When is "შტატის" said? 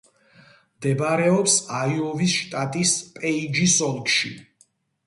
2.41-2.95